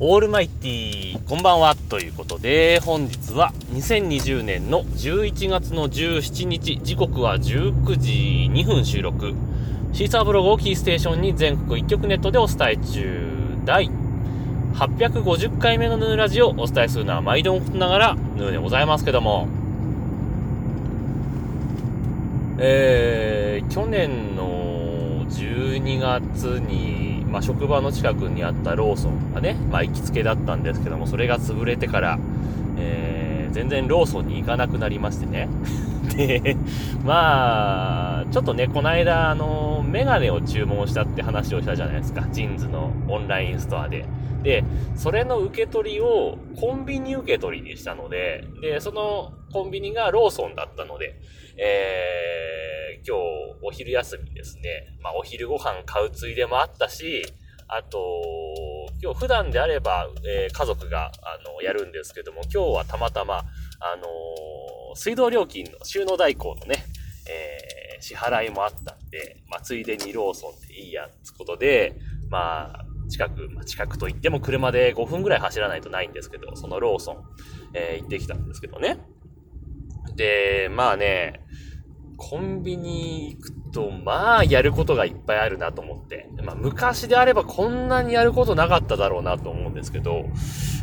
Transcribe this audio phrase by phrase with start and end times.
[0.00, 9.34] オールマイティー、こんばんは、ということで、本日は2020年の11月の17日、時刻は19時2分収録。
[9.92, 13.28] シーサーブログをキーステーションに全国一曲ネットでお伝え中、
[13.64, 13.88] 第
[14.74, 19.46] 850回目のヌーラジオをお伝えするのは毎度のことながらヌーでございますけども、
[22.58, 32.20] えー、去年の12月にまあ、職場の近くにあったローソンがね、まあ、行きつけだったんですけども、それが潰れてから、
[32.78, 35.48] えー、全然ローソンに行かなくなりましてね。
[36.16, 36.56] で、
[37.04, 42.24] まあ、ちょっとね、この間、あの、メガネを注文したって話をしたじゃないですか。
[42.30, 44.04] ジーンズのオンラインストアで。
[44.44, 44.62] で、
[44.94, 51.16] それの受け取りをコンビニ受け取りにしたので、で、そのコンビニがローソンだったので、
[51.56, 52.73] えー、
[53.06, 53.22] 今日
[53.62, 57.24] お昼休みですね、まあお昼ご飯買うついでもあったし、
[57.68, 57.98] あと、
[59.02, 66.84] 今日普段であれば、えー、家族が、あの、やるんですけども、今日はたまたま、あのー、水道料金の収納代行のね、
[67.28, 71.96] えー、支払いもあったんで、まあ、ついでにローソンでいいや、つことで、
[72.28, 77.24] まあ、近く、まあ、近くといっても車で5分ぐらい走らないとないんですけど、そのローソン、
[77.74, 78.98] え、行ってきたんですけどね。
[80.16, 81.44] で、まあね、
[82.16, 86.30] コンビニ行くと、まあ、やることがいっぱいあるなと思って。
[86.42, 90.26] まあ、昔であればこんなにやることなかっただろうなと思うんですけど、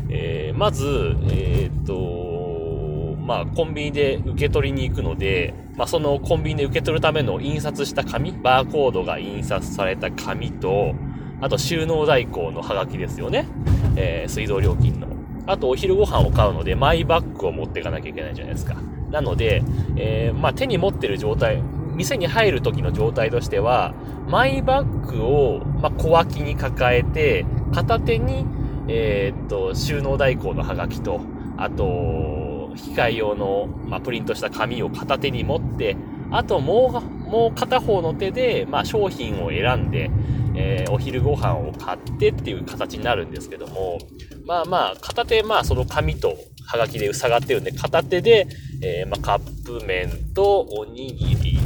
[0.09, 0.85] えー、まず、
[1.29, 10.93] えー、っと、まあ、コンビニで受け取りに行くので、まあ、そのコンビニで受け取るための印刷した紙、バーコードが印刷された紙と、
[11.39, 13.47] あと収納代行のハガキですよね。
[13.95, 15.07] えー、水道料金の。
[15.47, 18.75] あとお昼ご飯を買うので、マイバッグを持っていかなきゃいけないじゃないですか。
[19.11, 19.63] なので、
[19.97, 21.61] えー、まあ、手に持ってる状態、
[21.95, 23.93] 店に入る時の状態としては、
[24.27, 28.45] マイバッグを、まあ、小脇に抱えて、片手に、
[28.87, 31.21] えー、っと、収納代行のハガキと、
[31.57, 35.97] あと、機械用の、まあ、プリントした紙を片手に持って、
[36.31, 40.09] あともう、もう片方の手で、まあ、商品を選んで、
[40.55, 43.99] えー、お昼ご飯を買ってっていう形になるんですけども、
[44.45, 46.35] まあまあ、片手、まあその紙と
[46.71, 48.47] ハガキで塞がってるんで、片手で、
[48.81, 51.59] えー、まあカップ麺とおにぎり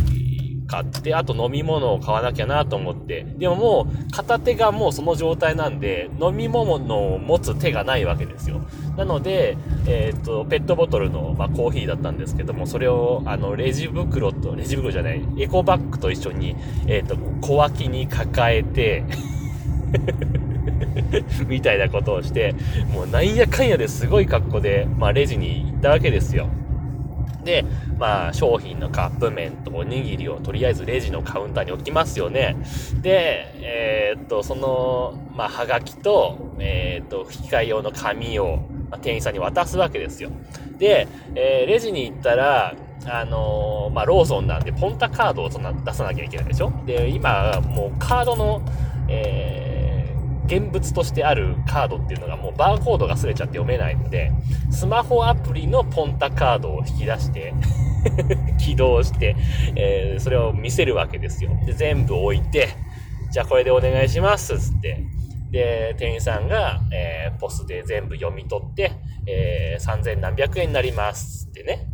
[0.68, 8.66] 買って、あと飲み物を買わなきゃなと思って、でももう片手がもうその状態なんで、飲み物を持つ手がないわけですよ。
[8.98, 16.56] なので、えっ、ー、と、ペットボトルの、まあ、コーヒーだったんですけども、それを、あの、レジ袋と、レジ袋じゃない、エコバッグと一緒に、
[16.88, 19.04] えっ、ー、と、小脇に抱えて
[21.47, 22.53] みたいなことをして、
[22.94, 26.47] もうなんやかんやですごい格好で、まあ、レジに行ったわけですよ。
[27.44, 27.63] で、
[28.00, 32.56] まあ、商品のカップ麺とおにぎりをとりあえずレジのカウンターに置きますよね。
[33.02, 40.31] で、えー、っと、その、まあ、はがきと、えー、っと、引き換え用の紙を、まあ、店員さんに渡すわけですよ。
[40.80, 42.74] で、えー、レジに行ったら、
[43.07, 46.74] あの、まあ、ローソンなんで、ポンタカードをそんな出さなきゃいけないでしょ？
[46.88, 48.62] で、今、もうカードの、
[49.07, 49.69] え
[50.45, 54.31] 現物としてあるカードっていうのがもうバーコードが擦れちゃって読めないので、
[54.72, 57.53] スマホアプリのポンタカードを引き出して
[58.59, 59.35] 起動して、
[59.75, 61.51] えー、それを見せるわけですよ。
[61.66, 62.69] で、全部置いて、
[63.31, 65.03] じゃあこれでお願いします、つって。
[65.51, 68.91] で、店員さんが、えー、ポスで全部読み取って、
[69.27, 71.88] えー、3000何百円になります、ってね、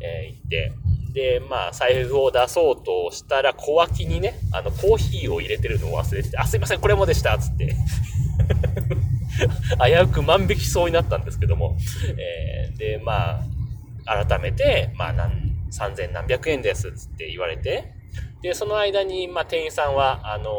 [0.00, 0.72] えー、言って、
[1.18, 7.74] で、まあ、財布を出そうとしたら、小脇にね、あの、コーヒーを入れてるのを忘れてて、あ、すいません、これもでした、つって。
[9.84, 11.76] 危うく万引きそうになったんですけども。
[12.16, 13.42] えー、で、ま
[14.06, 17.94] あ、改めて、まあ、何、3000何百円です、つって言われて。
[18.40, 20.52] で、その間に、まあ、店員さんは、あの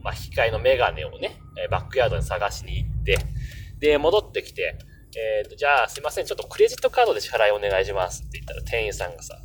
[0.00, 1.40] まあ、引き換えのメガネをね、
[1.72, 3.18] バックヤードに探しに行って、
[3.80, 4.78] で、戻ってきて、
[5.16, 9.36] えっ、ー、と、じゃあ、すいません、ちょっとクレジットカードで支払いお願いしますって言ったら、店員さんがさ、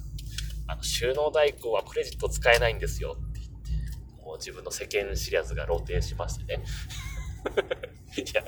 [0.72, 6.64] あの、収納代行はクレジット使えないんですよって言って、もう自分の世間知らずが露呈しましてね。
[8.18, 8.44] いや、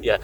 [0.00, 0.20] いや、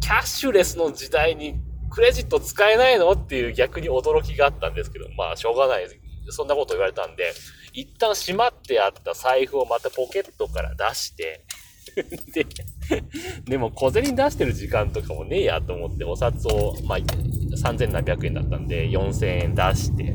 [0.00, 1.60] キャッシュレスの時代に
[1.90, 5.86] クレジット使えないのっていう逆に驚きがあったんですけど、まあ、しょうがない。
[6.30, 7.34] そんなこと言われたんで、
[7.72, 11.44] 一旦閉まってあった財布をまたポケットから出して、
[12.32, 12.46] で、
[13.46, 17.84] でも小銭出してる時間とかもねえやと思ってお札を、まあ、3000
[18.26, 20.14] 円だったんで4000円出して、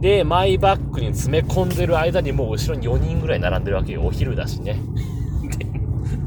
[0.00, 4.02] で、マイバッグに詰め込んでる間にもう後ろに4人ぐらい並んでるわけよ。
[4.04, 4.78] お昼だしね。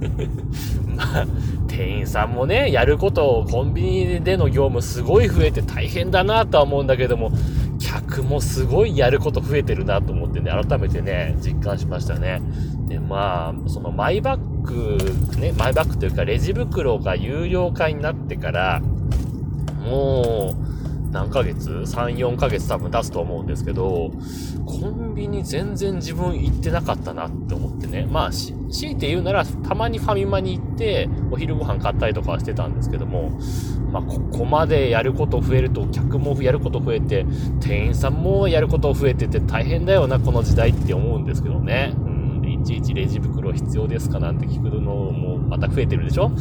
[0.95, 1.27] まあ、
[1.68, 7.31] 店員さんもね、やることをコンビニでの業務すごい増えて大変だなとは思うんだけども、
[7.80, 12.41] 客もすごいやること増えてるなと思ってね、改めてね、実感しましたね。
[12.88, 18.81] で、まあ、そのマイバッグ、ね、マイバッグというかレジ袋が有料化になってから、
[19.83, 24.11] もう、何ヶ月 ?3、4ヶ月多分経つと思うんですけど、
[24.65, 28.05] コンビニ全然自分行ってなかったなって思ってね。
[28.09, 33.39] まあ、強いて言うなら、たまにファミマに行って、お昼ご飯買ったりとかはしてたんですけども、
[33.91, 37.25] まあ、ここまでやること増えると、客もやること増えて、
[37.61, 41.93] 店員さんもやること増えてて大変だよな、この時代って思うんですけどね。
[42.67, 46.31] ちいちレジ袋必要ですかなんて聞くのもまた増えてるでしょ？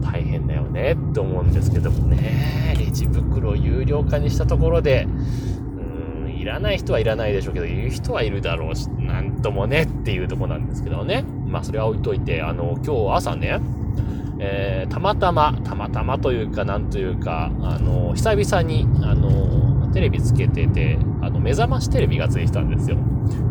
[0.00, 11.24] 大変だよねって思うんですけどもね、レジ袋有料化にしたところで、うーん、いらない人はいらないでしょうけど、いる人はいるだろうし、なんともねっていうとこなんですけどね。
[11.46, 13.60] まあそれは置いといて、あの、今日朝ね、
[14.38, 22.96] えー、たまたま、たまたまというか、なんというか、あの、久々に、あの、テレビつけてて、あの、目覚ましテレビがついてたんですよ。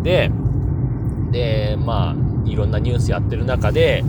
[0.01, 0.31] で、
[1.31, 4.03] で、まあ、いろんなニュースやってる中で、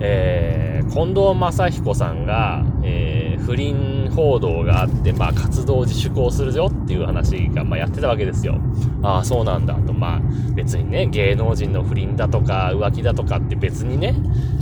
[0.00, 8.58] えー、近藤正彦さんが、えー、不倫報道があって、まあ、活動自粛をするよっていう話が、まあ、やってたわけですよ。
[9.02, 9.92] ああ、そうなんだと。
[9.92, 10.20] まあ、
[10.54, 14.14] 別にね、芸能人の不倫だとか、浮気だとかって別にね、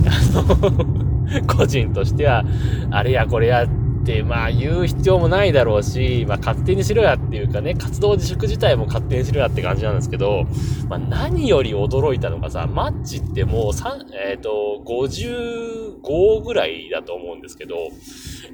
[0.06, 2.44] あの 個人としては、
[2.90, 3.66] あれやこれや
[4.08, 10.46] って、まあ言う必要もないだろうし、まあ勝手にしろやっていうかね、活動自粛自体も勝手にしろやって感じなんですけど、
[10.88, 17.76] まあ何より驚いたのがさ、マッチってもう3、えっ、ー、と、55ぐらいだと思うんですけど、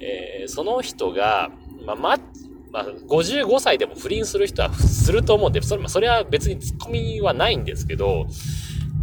[0.00, 1.50] えー、その人が、
[1.86, 8.26] まあマッチ、まあ、55歳でも不倫する人はすると思うんで、それ、ま、それは別にツッコミはないんですけど、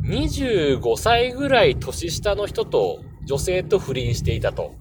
[0.04, 4.81] 25歳ぐらい年下の人と女性と不倫していたと。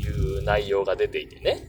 [0.00, 1.66] いう内容が出ていてね。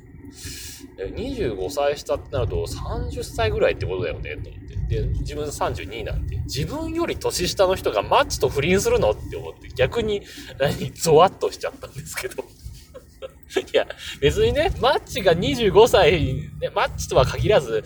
[0.97, 5.01] 25歳下ってなると30歳ぐらいってことだよね、と思って。
[5.01, 10.21] で、自分32なんて、自分より年下の人がマッチと不倫するのって思って、逆に、
[10.59, 12.43] 何、ゾワッとしちゃったんですけど。
[13.61, 13.87] いや、
[14.19, 17.83] 別にね、マッチが25歳、ね、マッチとは限らず、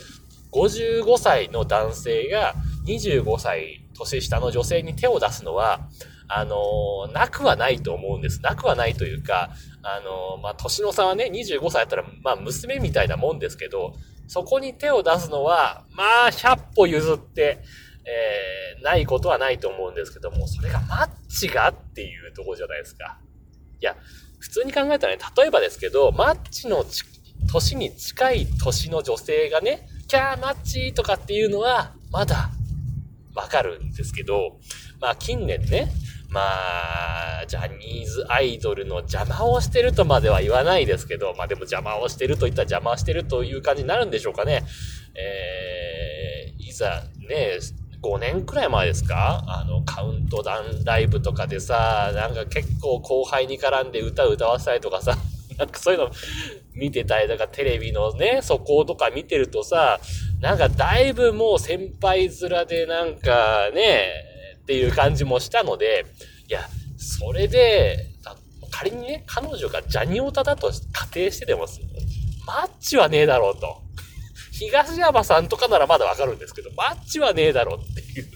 [0.52, 2.56] 55歳の男性が
[2.88, 5.90] 25歳年下の女性に手を出すのは、
[6.28, 8.42] あの、なくはないと思うんです。
[8.42, 9.52] なくはないというか、
[9.84, 13.94] あの、まあ、年の差はね、25歳やったら、まあ、娘みたいなもんですけど、
[14.28, 17.64] そこに手を出すのは、まあ、100歩譲って、
[18.06, 23.20] えー、ないことはないと思うんですけども、それがマッチがっていうとこじゃないですか。
[23.82, 23.96] いや、
[24.40, 26.86] 普通に考えたらね、例えばですけど、マッチの
[27.52, 32.52] 年に近い年の女性がね、キャーマッチとかっていうのは、まだ、
[33.34, 34.60] わかるんですけど、
[35.02, 35.92] まあ近年ね、
[36.36, 44.64] まあ、ジャニーズアイドルの邪魔をしてるとまでは言わないですけど、まあでも邪魔をしてるといったら邪魔をしてるという感じになるんでしょうかね。
[45.16, 47.58] えー、いざね、
[48.02, 49.46] 5年くらい前ですか？
[49.48, 55.16] あの、カウントダウンライブとかでさ、なんか結構後輩に絡んで歌を歌わせたりとかさ、
[55.58, 56.12] なんかそういうの
[56.74, 60.02] 見てたりとか、テレビのね、そことか見てるとさ、
[60.42, 64.35] なんかだいぶもう先輩面でなんかね、
[64.66, 66.08] っていう感じもしたので、
[66.48, 66.68] いや、
[66.98, 68.10] それで、
[68.72, 71.68] 仮にね、彼女がジャニオタだと仮定してでも、
[72.48, 73.84] マッチはねえだろうと。
[74.52, 78.28] 東山さんとかならまだわかるんですけど、マッチはねえだろうっていう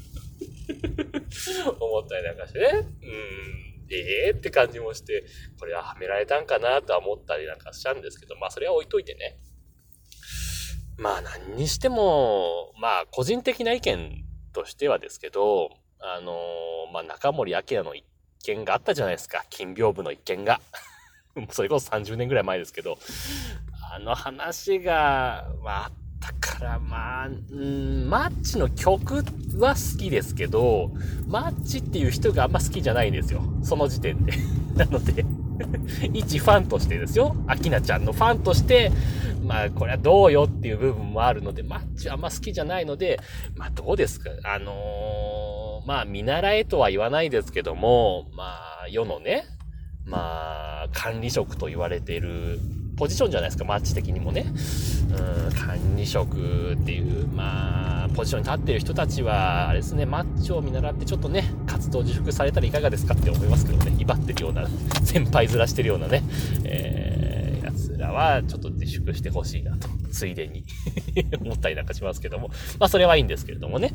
[1.79, 2.67] 思ったりなんかしてね。
[2.73, 3.69] うん。
[3.91, 5.25] ええー、って感じもして、
[5.59, 9.39] これははめられたんかなとは思ったりなんかしちゃうんですけど、まあそれは置いといてね。
[10.97, 18.03] まあ何にしても、まあ個人的な意見としてはですけど、あのー、まあ、中森明菜の一
[18.43, 19.45] 件があったじゃないですか。
[19.49, 20.61] 金屏風の一件が。
[21.51, 22.97] それこそ30年ぐらい前ですけど、
[23.93, 29.23] あの話が、まあ、あったから、まあ、うん、マッチの曲
[29.57, 30.91] は好きですけど、
[31.27, 33.41] マッチっていう人があんま好きじゃないんですよ。
[33.63, 34.33] その時点で。
[34.75, 35.25] なので
[36.13, 37.35] 一ファンとしてですよ。
[37.47, 38.91] アキナちゃんのファンとして、
[39.43, 43.19] まあ、これはどうよっていう部分もあるので、マッチはあんま好きじゃないので、
[43.55, 44.29] まあ、どうですか？
[44.43, 44.75] あのー、
[45.89, 49.45] まあ、見習えとは言わないですけども、まあ、世のね、
[50.05, 52.59] まあ、管理職と言われている
[52.95, 54.45] ポジションじゃないですか、マッチ的にもね。
[55.09, 64.67] うん、管理職っていう、まあ、ポジションに立ってる人たちは、あれですね、マッチを見習ってちょっとね、活動自粛されたらいかがですかって思いますけどね、威張ってるような、
[65.03, 66.21] 先輩面してるようなね、
[66.65, 70.65] えー、奴らはちょっと自粛してほしいなと、ついでに
[71.41, 73.91] 思ったりなんかしますけども、まあそれはいいんですけれどもね。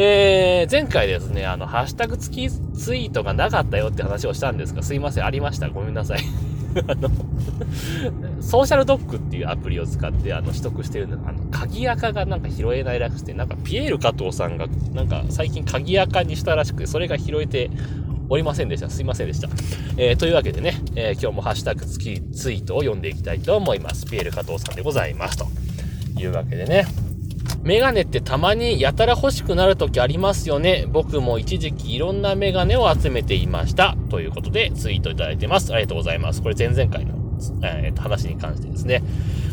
[0.00, 5.68] えー、前回ですね、あの、ハッシュタグ付きツイートがなかったよって話をしたんですが、すいません、ありました。
[5.70, 6.20] ごめんなさい。
[6.86, 7.10] あの、
[8.40, 17.68] ソーシャルドッグっていうアプリを使ってあの取得してるのあの、鍵垢がなんか拾えないらしくて、なんかピエール加藤さんがなんか最近鍵垢にしたらしくて、それが拾えて
[18.28, 18.88] おりませんでした。
[18.90, 19.48] すいませんでした。
[19.96, 24.06] えー、というわけでね、えー、今日もハッシュタグ付きツイートを読んでいきたいと思います。
[24.06, 25.36] ピエール加藤さんでございます。
[25.36, 25.48] と
[26.20, 27.07] いうわけでね。
[27.62, 30.86] メガネってたまにやたら欲しくなる時ありますよね。
[30.88, 33.96] 僕も一時期いろんなメガネを集めていました。
[34.10, 35.72] ということでツイートいただいてます。
[35.72, 36.42] ありがとうございます。
[36.42, 37.14] これ前々回の、
[37.62, 39.02] えー、話に関してですね。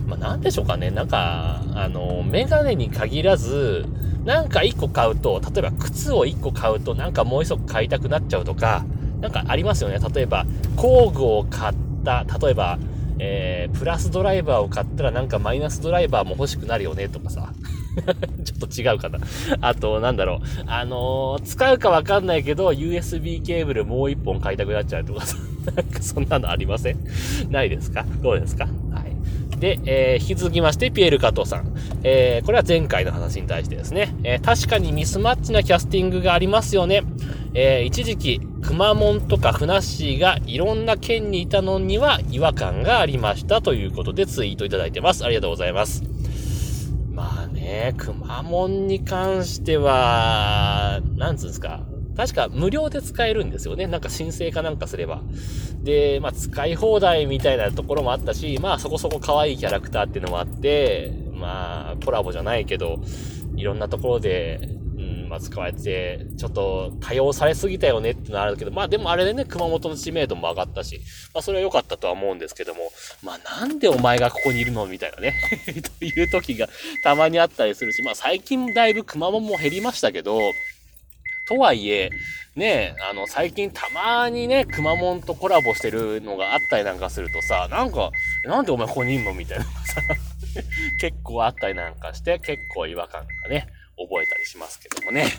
[0.08, 0.92] まあ、なんでしょうかね。
[0.92, 3.86] なんか、あの、メガネに限らず、
[4.24, 8.86] なんか一個買うと、例えば靴を一個買うと、なんかもう一個買いたくなっちゃうとか、
[9.20, 9.98] なんかありますよね。
[10.14, 10.46] 例えば、
[10.76, 12.78] 工具を買った、例えば、
[13.18, 17.54] えー、プラスドライバーを買ったらなんかマイナスドライバーも欲しくなるよねとかさ。
[18.44, 19.20] ちょっと違うかな。
[19.62, 20.40] あと、なんだろう。
[20.68, 25.38] あのー、使うかわかんないけど、USB ケーブルもう一本買いたくなっちゃうとかさ。
[25.76, 27.00] なんかそんなのありません？
[27.50, 28.06] ないですか？
[28.22, 28.66] どうですか？
[28.92, 29.60] はい。
[29.60, 31.74] で、えー、引き続きまして、ピエール加藤さん。
[32.04, 34.14] えー、これは前回の話に対してですね。
[34.24, 37.04] えー、確かにミスマッチなキャスティングがありますよね。
[37.54, 45.24] えー、一時期、くまモンとかふなっしーがいろんな県にいたのには違和感がありましたということでツイートいただいてます。
[45.24, 46.04] ありがとうございます。
[47.76, 51.84] ね、くまモンに関しては、なんつうんですか。
[52.16, 53.88] 確か無料で使えるんですよね。
[53.88, 55.22] なんか申請かなんかすれば。
[55.84, 63.02] で、まあ使い放題みたいなところもあったし、まあそこそこ可愛いキャラクターっていうのもあって、まあコラボじゃないけど、
[63.58, 64.70] いろんなところで
[65.36, 71.02] まあ、使われて、ちょっと多用されすぎたよねってのはあるけど、まあでもあれでね、熊本の知名度も上がったし、
[71.34, 72.80] まあそれは良かったとは思うんですけども、
[73.22, 75.34] まあなんでお前がここにいるのみたいなね
[76.00, 76.70] という時が
[77.04, 80.40] たまにあったりするし、まあ最近だいぶ熊本も減りましたけど、
[81.50, 82.12] とはいえ、
[82.56, 88.12] ねあの、最近たまにね、くまモンとコラボしてるのがあったりなんかするとさ、なんか、
[88.46, 89.72] なんでお前ここにいんのみたいなさ、
[91.02, 95.22] 結構あったりなんかして、結構違和感がね、覚えたりしますけどもね。
[95.22, 95.32] はい。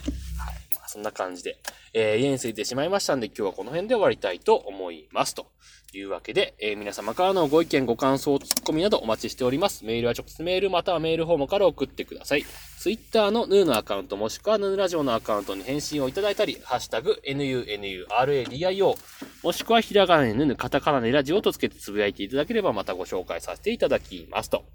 [0.75, 1.57] まあ、そんな感じで、
[1.93, 5.35] えー、家に着いてしまいましたんで、今日はこの辺で終わりたいと思います。
[5.35, 5.47] と
[5.93, 9.85] いうわけで、えー、皆様からのご意見、ご感想、ツッコミなどお待ちしております。
[9.85, 12.45] メールは直接メールまたはメールフォームから送ってください。
[12.79, 18.95] Twitter のヌーのアカウントもしくはヌーラジオのアカウントに返信をいただいたり、ハッシュタグ、NUNURADIO、
[19.43, 24.65] もしくはひらがなにヌヌ、カタカナでラジオとつけてつぶやいていただければまたご紹介させていただきますと。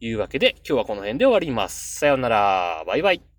[0.00, 1.96] いうわけで、今日はこの辺で終わります。
[2.00, 2.84] さようなら。
[2.86, 3.29] バイバイ。